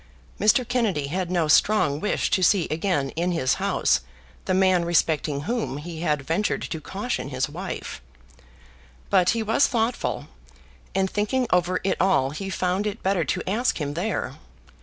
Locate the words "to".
2.31-2.41, 6.63-6.81, 13.23-13.47